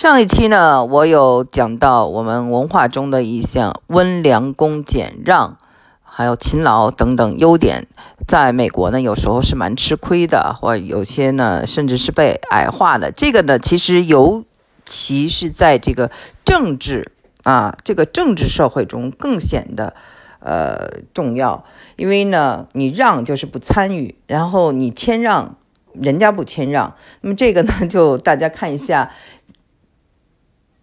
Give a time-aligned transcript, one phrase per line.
[0.00, 5.58] 上一期呢，我有讲到我们文化中的一项温良恭俭让，
[6.04, 7.88] 还有勤劳等等优点，
[8.24, 13.10] 在美国呢，有时候是蛮吃亏的，或有些呢，甚至是被矮化的。
[13.10, 14.44] 这个呢，其实尤
[14.84, 16.12] 其是在这个
[16.44, 17.10] 政治
[17.42, 19.96] 啊，这个政治社会中更显得
[20.38, 21.64] 呃重要，
[21.96, 25.56] 因为呢，你让就是不参与，然后你谦让，
[25.92, 29.10] 人家不谦让，那么这个呢，就大家看一下。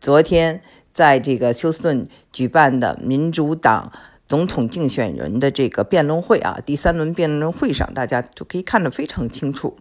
[0.06, 0.62] 昨天
[0.94, 3.92] 在这个休斯顿举办的民主党
[4.28, 9.76] 总统竞选人的这个辩论会啊，第三轮辩论会上，大家就可以看得非常清楚。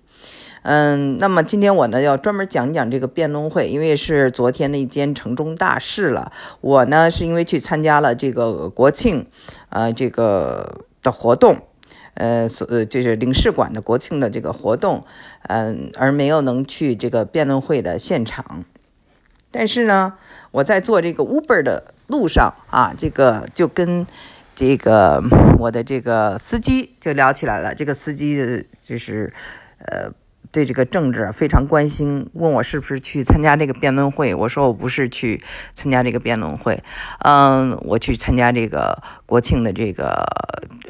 [0.63, 6.33] 嗯，那么今天我呢要专门讲讲这个辩论会，因为是昨天的一件城中大事了。
[6.63, 9.27] 我呢是因为去参加了这个国庆，
[9.69, 11.59] 呃，这个的活动，
[12.15, 15.03] 呃，所呃就是领事馆的国庆的这个活动，
[15.49, 18.65] 嗯，而没有能去这个辩论会的现场。
[19.57, 20.13] 但是呢，
[20.51, 24.05] 我在做这个 Uber 的路上啊，这个就跟
[24.57, 25.23] 这个
[25.61, 27.73] 我的这个司机就聊起来了。
[27.73, 29.33] 这个司机就是
[29.79, 30.11] 呃
[30.55, 34.33] 对这个政治非常关心，问我是不是去参加这个辩论会。
[34.35, 35.43] 我说我不是去
[35.75, 36.83] 参加这个辩论会，
[37.19, 40.25] 嗯，我去参加这个国庆的这个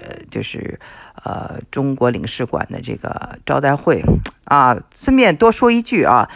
[0.01, 0.79] 呃就是。
[1.25, 4.05] 呃，中国领事馆的这个招待会
[4.45, 6.29] 啊，顺便多说一句啊，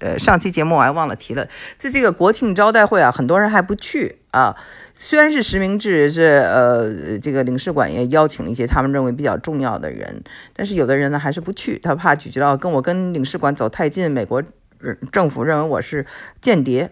[0.00, 1.48] 呃，上期节目我还忘了提了，
[1.78, 4.56] 在这个国庆招待会啊，很多人还不去啊。
[4.94, 10.22] 虽然是实名制，是呃，这个领事馆也邀请了一些他们认为比较重要的人，
[10.54, 14.42] 但是有的人呢还是不去，他怕举到跟我跟领事馆走太近，美国
[15.10, 16.04] 政府认为我是
[16.40, 16.90] 间谍。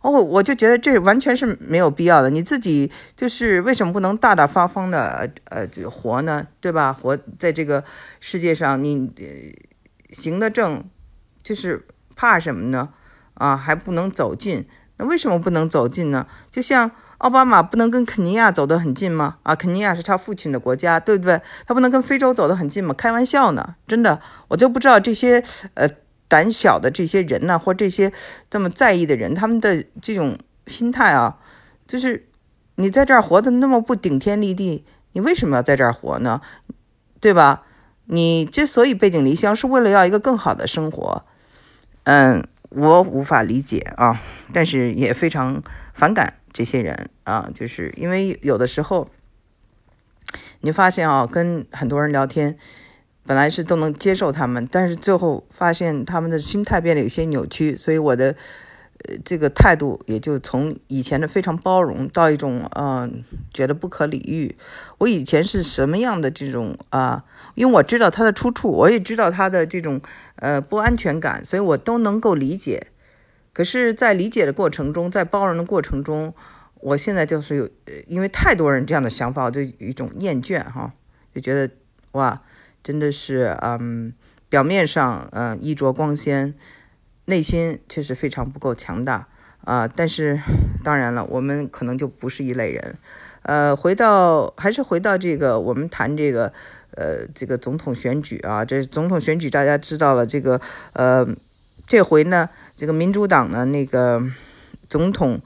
[0.00, 2.30] 哦，我就觉得这完全是没有必要的。
[2.30, 6.46] 你自己就是为什么不能大大方方的呃活呢？
[6.60, 6.92] 对吧？
[6.92, 7.82] 活在这个
[8.20, 10.84] 世界上，你呃行得正，
[11.42, 12.90] 就是怕什么呢？
[13.34, 14.64] 啊，还不能走近。
[14.98, 16.26] 那为什么不能走近呢？
[16.50, 19.38] 就像奥巴马不能跟肯尼亚走得很近吗？
[19.42, 21.40] 啊，肯尼亚是他父亲的国家，对不对？
[21.66, 22.92] 他不能跟非洲走得很近吗？
[22.92, 25.42] 开玩笑呢，真的，我就不知道这些
[25.74, 25.88] 呃。
[26.30, 28.12] 胆小的这些人呢，或这些
[28.50, 31.38] 这么在意的人，他们的这种心态啊，
[31.86, 32.28] 就是
[32.74, 36.42] 你在这儿活得那么不顶天立地，你为什么要在这儿活呢？
[37.18, 37.62] 对吧？
[38.04, 41.24] 你之所以背井离乡，是为了要一个更好的生活。
[42.04, 44.20] 嗯，我无法理解啊，
[44.52, 45.62] 但是也非常
[45.94, 49.08] 反感这些人啊，就是因为有的时候
[50.60, 52.56] 你发现啊，跟很多人聊天。
[53.26, 58.34] 本来是都能接受他们，但是最后发现他们的心态变得有些扭曲，所以我的
[59.04, 63.22] 呃这个态度也就从以前的非常包容到一种嗯
[63.52, 64.56] 觉得不可理喻。
[64.98, 67.24] 我以前是什么样的这种啊？
[67.54, 70.00] 因为我知道他的出处，我也知道他的这种
[70.36, 72.88] 呃不安全感，所以我都能够理解。
[73.52, 76.32] 可是，在理解的过程中，在包容的过程中，
[76.76, 77.68] 我现在就是有
[78.06, 80.92] 因为太多人这样的想法，我就有一种厌倦哈，
[81.34, 81.72] 就觉得
[82.12, 82.40] 哇。
[82.80, 84.14] 真的是，嗯，
[84.48, 86.54] 表面上，嗯，衣着光鲜，
[87.28, 89.28] 内心确实非常不够强大
[89.64, 89.86] 啊。
[89.86, 90.40] 但是，
[90.82, 92.96] 当然了，我们可能就不是一类人。
[93.42, 96.52] 呃，回到还是回到这个，我们谈这个，
[96.92, 98.64] 呃，这个总统选举啊。
[98.64, 100.60] 这总统选举大家知道了，这个，
[100.94, 101.26] 呃，
[101.86, 104.22] 这回呢，这个民主党呢，那个
[104.88, 105.40] 总统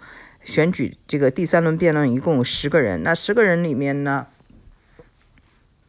[0.45, 4.27] 选举这个第三轮辩论一共有十个人，那十个人里面呢。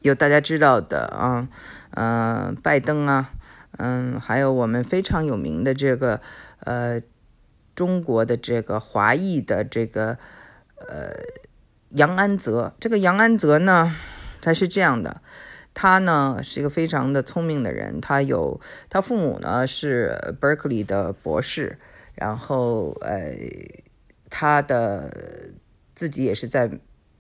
[0.04, 1.48] 有大家知道的啊，
[1.92, 3.32] 嗯，拜登啊，
[3.78, 6.22] 嗯，还有我们非常有名的这个
[6.60, 7.02] 呃，
[7.76, 10.18] 中国的这个华裔的这个
[10.78, 11.12] 呃
[11.90, 12.76] 杨安泽。
[12.80, 13.96] 这个杨安泽呢，
[14.42, 15.22] 他是这样的，
[15.74, 21.80] 他呢是一个非常的聪明的人，他有他父母呢是 Berkeley 的博士，
[22.14, 23.34] 然后呃，
[24.30, 25.12] 他的
[25.96, 26.70] 自己也是在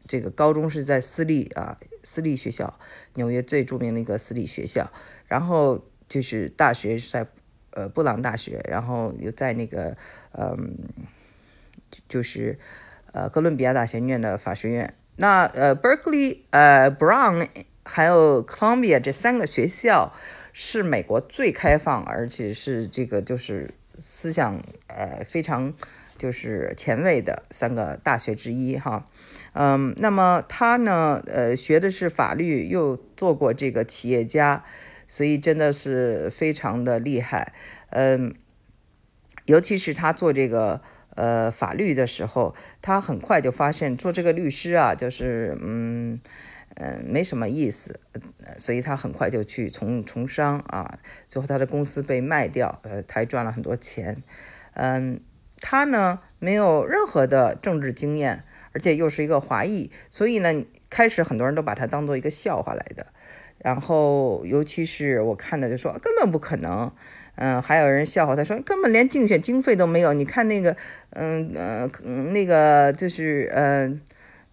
[0.07, 1.77] 这个高中是在私立啊。
[2.05, 2.77] 私立学校，
[3.13, 4.91] 纽约最著名的一个私立学校，
[5.25, 7.25] 然后就是大学是在
[7.71, 9.97] 呃布朗大学，然后又在那个
[10.33, 10.77] 嗯，
[12.07, 12.59] 就是
[13.13, 14.93] 呃哥伦比亚大学念的法学院。
[15.15, 17.47] 那呃 Berkeley、呃 Brown
[17.83, 20.13] 还有 Columbia 这三个学校
[20.53, 25.73] 是美国最开放，而且是这个就是思想呃非常。
[26.15, 29.05] 就是前卫的三个大学之一哈，
[29.53, 34.63] 嗯，那么他呢，呃，学的是法律，又做过这个企业家，
[35.13, 37.53] 所以真的是非常的厉害，
[37.91, 38.33] 嗯，
[39.45, 40.81] 尤其是他做这个
[41.13, 46.19] 呃法律的时候，他很快就发现做这个律师啊，就是嗯
[46.77, 47.99] 嗯没什么意思，
[48.57, 54.23] 所以他很快就去从从商啊，最后他的公司被卖掉，呃，他还赚了很多钱。
[54.73, 55.21] 嗯，
[55.57, 63.05] 他呢没有任何的政治经验，而且又是一个华裔，所以呢，开始很多人都把他当做一个笑话来的。
[63.63, 66.91] 然后，尤其是我看的就说根本不可能。
[67.35, 70.13] 嗯，还有人笑话他说根本连竞选经费都没有。
[70.13, 70.77] 你看那个，
[71.09, 71.89] 嗯呃，
[72.31, 73.99] 那个就是嗯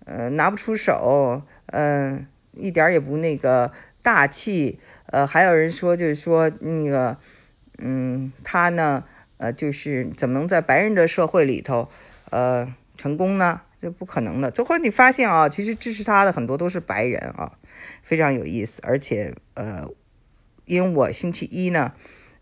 [0.07, 3.71] 呃拿不出手，嗯，一点也不那个
[4.01, 4.81] 大气。
[5.07, 7.19] 呃，还有人说就是说那个，
[7.79, 9.05] 嗯，他呢，
[9.37, 11.91] 呃，就是怎么能在白人的社会里头，
[12.31, 13.61] 呃，成功呢？
[13.81, 14.51] 这不可能的。
[14.51, 17.59] 最后你发现啊，其实支持他的很多都是白人啊，
[18.03, 18.81] 非常有意思。
[18.85, 19.89] 而且呃，
[20.65, 21.93] 因为我星期一呢。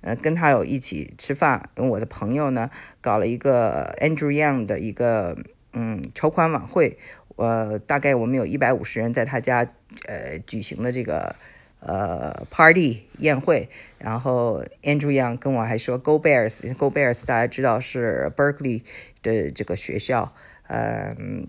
[0.00, 2.70] 呃，跟他有一起吃饭，跟我的朋友呢
[3.00, 5.36] 搞了一个 Andrew Young 的一个
[5.72, 6.96] 嗯筹款晚会，
[7.34, 9.66] 呃，大概我们有一百五十人在他家
[10.06, 11.34] 呃举行的这个
[11.80, 13.68] 呃 party 宴会，
[13.98, 18.82] 然后 Andrew Young 跟我还说 Go Bears，Go Bears，大家知道是 Berkeley
[19.24, 20.32] 的这个学校，
[20.68, 21.48] 嗯，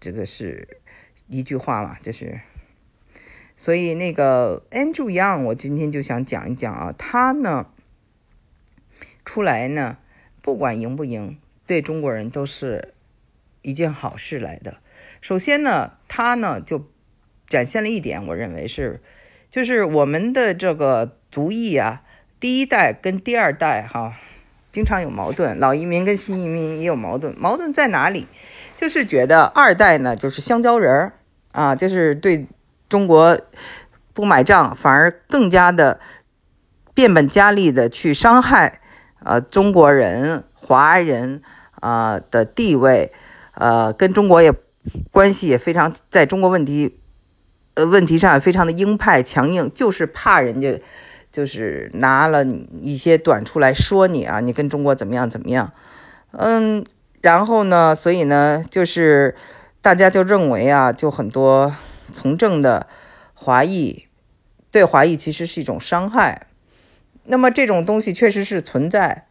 [0.00, 0.80] 这个是
[1.28, 2.40] 一句话嘛，就是。
[3.54, 7.68] 所以那个 Andrew Young，我今天就想讲一讲啊，他呢。
[9.24, 9.98] 出来呢，
[10.40, 11.36] 不管赢不赢，
[11.66, 12.94] 对中国人都是
[13.62, 14.78] 一件好事来的。
[15.20, 16.88] 首先呢，他呢就
[17.44, 19.02] 展现了一点，我认为是，
[19.50, 22.04] 就是我们的这个族裔啊，
[22.38, 24.16] 第一代跟第二代哈，
[24.76, 27.34] 经常有矛盾，老移民跟新移民也有矛盾。
[27.38, 28.26] 矛盾在哪里？
[28.76, 31.12] 就是觉得二代呢就是香蕉人儿
[31.52, 32.46] 啊，就是对
[32.86, 33.40] 中国
[34.12, 35.98] 不买账，反而更加的
[36.92, 38.82] 变本加厉的去伤害。
[39.24, 41.40] 呃，中国人、华人
[41.80, 43.10] 啊的地位，
[43.54, 44.52] 呃，跟中国也
[45.10, 47.00] 关系也非常，在中国问题
[47.76, 50.78] 呃问题上也非常的鹰派强硬，就是怕人家
[51.30, 52.44] 就是拿了
[52.80, 55.72] 一些短处来说你啊，你跟中国怎么样怎么样，
[56.32, 56.84] 嗯，
[57.20, 59.34] 然后呢，所以呢，就是
[59.82, 61.74] 大家就认为啊，就很多
[62.12, 62.86] 从政的
[63.34, 64.06] 华裔
[64.70, 66.46] 对华裔其实是一种伤害。
[67.24, 69.26] 那么这种东西确实是存在，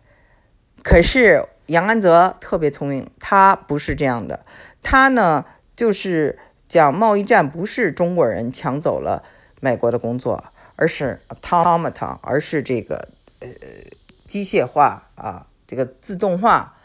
[0.83, 4.45] 可是杨安泽特别聪明，他不是这样的，
[4.83, 5.45] 他呢
[5.75, 6.37] 就是
[6.67, 9.23] 讲贸易战不是中国人抢走了
[9.61, 10.43] 美国的工作，
[10.75, 13.47] 而是 automaton，而是这个呃
[14.25, 16.77] 机械化啊，这个自动化，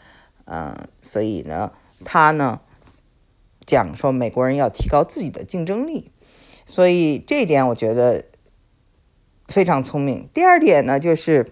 [0.45, 1.71] 嗯，所以呢，
[2.03, 2.61] 他呢
[3.65, 6.11] 讲说美国人要提高自己的竞争力，
[6.65, 8.25] 所以这一点我觉得。
[9.47, 10.29] 非常聪明。
[10.33, 11.45] 第二点呢，就是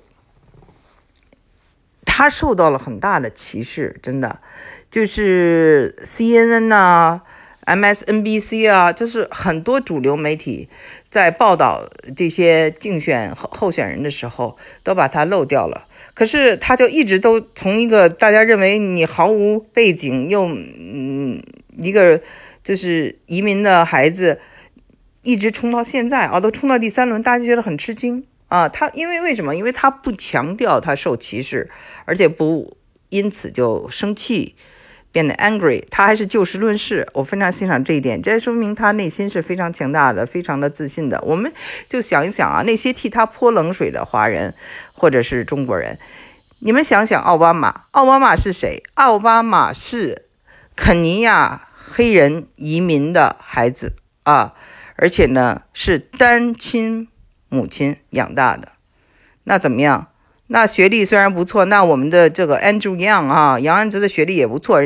[2.05, 4.39] 他受到了很大的歧视，真的，
[4.89, 7.23] 就是 CNN 呐、
[7.75, 10.67] MSNBC 啊，就是很多主流媒体
[11.09, 15.87] 在报道这些竞选候候选人的时候，都把他漏掉了。
[16.13, 21.41] 可是他就一直都从一个大家认为你毫无背景又嗯
[21.77, 22.21] 一个
[22.63, 24.39] 就是移民的孩子。
[25.21, 28.69] 一直冲到现在啊，都冲到第三轮，大家觉得很吃惊啊。
[28.69, 29.53] 他因为为什么？
[29.53, 31.69] 因为他不强调他受歧视，
[32.05, 32.77] 而且不
[33.09, 34.55] 因此就生气，
[35.11, 35.83] 变得 angry。
[35.89, 38.21] 他还是就事论事，我非常欣赏这一点。
[38.21, 41.21] 这说明他内心是非常强大的，非常的自信的。
[41.25, 41.51] 我们
[41.87, 44.53] 就想一想啊，那些替他泼冷水的华人
[44.93, 45.97] 或者是中国人，
[46.59, 48.83] 你们想想奥巴马，奥巴马是谁？
[48.95, 50.25] 奥巴马是
[50.75, 54.53] 肯尼亚黑人移民的孩子啊。
[55.01, 57.07] 而且呢，是单亲
[57.47, 58.73] 母亲养大的，
[59.45, 60.08] 那怎么样？
[60.51, 64.81] 那学历虽然不错，那我们的这个 Andrew Yang 啊，杨安泽的学历也不错，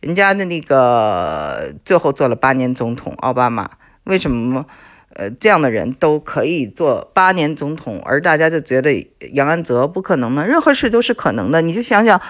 [0.00, 3.70] 人家的那个最后做了八年总统，奥巴马
[4.04, 4.66] 为什么？
[5.12, 10.46] 呃，这样的人都可以做八年总统，而大家就觉得杨安泽不可能呢？
[10.46, 12.20] 任何事都是可能的，你就想想。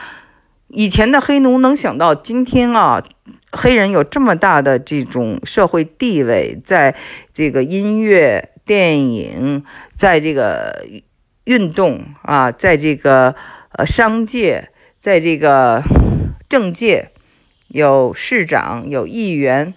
[0.72, 3.02] 以前的黑奴能想到今天啊，
[3.50, 6.94] 黑人有这么大的这种社会地位，在
[7.34, 9.64] 这个音乐、电影，
[9.96, 10.86] 在这个
[11.44, 13.34] 运动啊，在这个
[13.72, 14.70] 呃商界，
[15.00, 15.82] 在这个
[16.48, 17.10] 政界，
[17.68, 19.74] 有市长、有议员，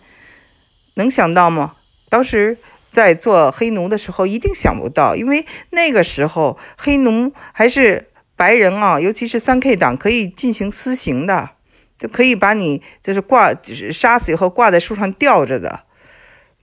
[0.95, 1.75] 能想到吗？
[2.09, 2.57] 当时
[2.91, 8.09] 在做黑奴的时候，一定想不到，因为那个时候黑奴还是。
[8.35, 11.51] 白人啊，尤其是三 K 党，可以进行私刑的，
[11.99, 15.81] 就可以把你就是挂，就是杀死以后挂在树上吊着的。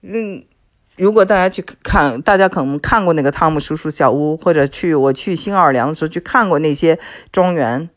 [0.01, 0.43] 嗯，
[1.01, 6.99] 如果大家去看，大家可能看过那个汤姆叔叔小屋，或者去我去新奥尔良的时候去看过那些
[7.31, 7.89] 庄园，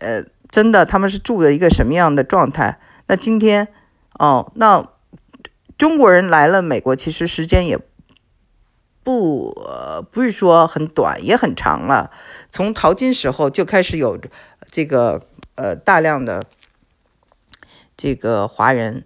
[0.00, 2.78] 呃，真的他们是住的一个什么样的状态？
[3.06, 3.68] 那今天
[4.18, 4.86] 哦，那
[5.78, 7.78] 中国人来了美国，其实时间也。
[9.04, 12.10] 不，呃，不是说很短，也很长了。
[12.50, 14.16] 从淘金时候就开始有
[14.70, 15.22] 这个
[15.56, 16.44] 呃大量的
[17.96, 19.04] 这个华人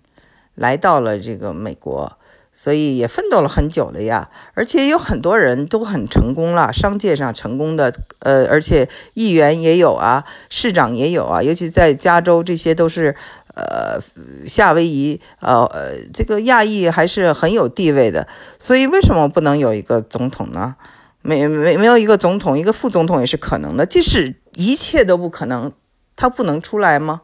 [0.55, 2.19] 来到了这个美国。
[2.59, 13.15] 所以也奋斗了很久了呀，而且有很多人都很成功了，商界上成功的，呃，而且议员也有啊，市长也有啊，尤其在加州，这些都是，
[13.55, 14.01] 呃，
[14.49, 18.27] 夏威夷，呃呃，这个亚裔还是很有地位的。
[18.59, 20.77] 所以为什么不能有一个总统呢？
[21.21, 23.85] 没没没有一个总统，一个副总统也是可能的。
[23.85, 25.73] 即使一切都不可能，
[26.17, 27.21] 他不能出来吗？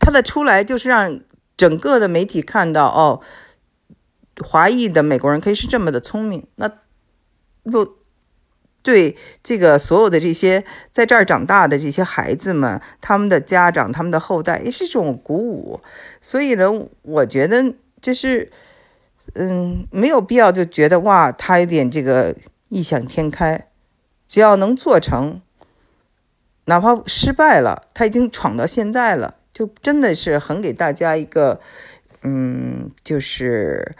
[0.00, 1.20] 他的出来就是让
[1.58, 3.20] 整个的媒体看到，哦。
[4.38, 6.70] 华裔的美国人可以是这么的聪明，那
[7.64, 7.96] 不
[8.82, 15.80] 对这个所有的这些在这儿长大的这些孩子们，他们的家长、他们的后代也是一种鼓舞。
[16.20, 16.68] 所以呢，
[17.02, 18.50] 我觉得就是，
[19.34, 22.34] 嗯，没有必要就觉得哇，他有点这个
[22.70, 23.68] 异想天开，
[24.26, 25.40] 只要能做成，
[26.64, 31.60] 哪怕失败了，他已经闯到现在了，就真的是很给大家一个，
[32.22, 33.94] 嗯，就是。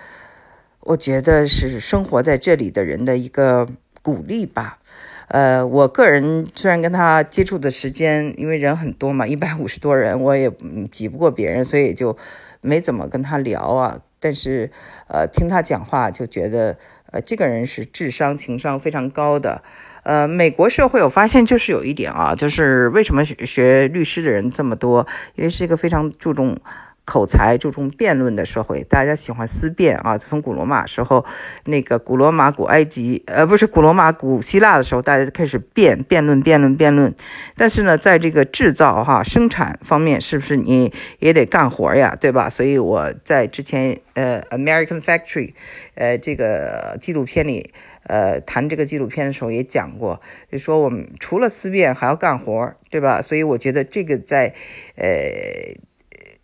[0.85, 3.69] 我觉得是生活在这里的人的一个
[4.03, 4.81] 鼓励吧。
[5.29, 10.51] 呃，我个人虽然跟他接触的时间，因为人很多嘛，一百五十多人，我也
[10.91, 12.19] 挤不过别人，所以就
[12.61, 14.01] 没怎么跟他聊啊。
[14.19, 14.73] 但是，
[15.07, 16.77] 呃，听他讲话就觉得，
[17.13, 19.63] 呃，这个人是智商、情商非常高的。
[20.03, 26.59] 呃，美国社会我发现就是有一点啊，就是为什么学律师的人这么多，因为是一个非常注重。
[27.05, 30.17] 口才注重辩论的社会，大家喜欢思辨啊。
[30.17, 31.25] 从古罗马时候，
[31.65, 37.13] 那个古罗马、古埃及，呃，不是古罗马、古希腊的时候，大家就开始辩、辩论、辩论、辩论。
[37.57, 42.17] 但是呢，在这个制造、哈生产方面，是不是你也得干活呀？
[42.19, 42.49] 对吧？
[42.49, 45.49] 所以我在之前，呃，《American Factory》，
[45.97, 47.73] 呃，这个纪录片里，
[48.05, 53.21] 呃，谈这个纪录片的时候也讲过，就说我们除了思辨，还要干活，对吧？
[53.21, 54.55] 所以我觉得这个在，
[54.95, 55.75] 呃。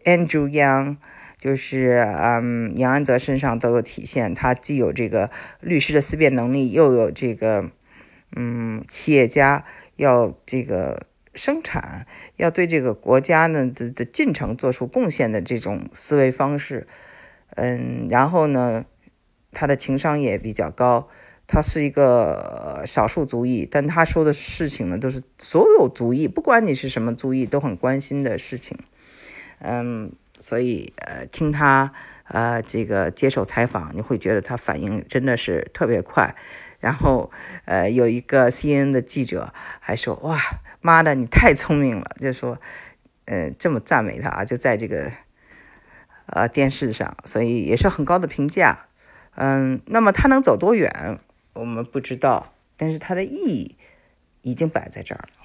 [0.09, 0.97] Andrew Yang
[1.37, 4.35] 就是嗯，杨安泽身上都有体现。
[4.35, 7.71] 他既有这个律师的思辨能力，又有这个
[8.35, 9.65] 嗯，企业家
[9.97, 16.87] 要这个生产，要对这个国家呢的的进程做出贡献的这种思维方式。
[17.57, 18.87] 嗯，然后呢，
[19.53, 21.09] 他的情商也比较高。
[21.51, 28.79] 他是一个少数族裔，但他说的事情呢，都是所有族裔，不管你是什么族裔，都很关心的事情。
[29.61, 31.93] 嗯，所以呃，听他
[32.25, 36.35] 呃这个接受采访，你会觉得他反应真的是特别快。
[36.81, 37.31] 然后
[37.65, 40.39] 呃，有一个 CNN 的记者还说：“哇，
[40.81, 42.61] 妈的，你太聪明了！”就说，
[43.25, 45.11] 呃，这么赞美他啊，就在这个
[46.27, 48.87] 呃电视上，所以也是很高的评价。
[49.35, 51.19] 嗯，那么他能走多远，
[51.55, 53.77] 我们不知道，但是他的意义
[54.43, 55.38] 已经摆在这儿了。